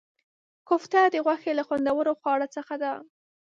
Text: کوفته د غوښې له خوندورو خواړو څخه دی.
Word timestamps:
کوفته 0.67 0.99
د 1.13 1.15
غوښې 1.25 1.51
له 1.57 1.63
خوندورو 1.67 2.17
خواړو 2.19 2.47
څخه 2.55 2.73
دی. 2.83 2.93